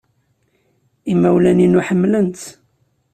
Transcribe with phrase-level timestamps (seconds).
[1.11, 2.43] Imawlan-inu ḥemmlen-tt.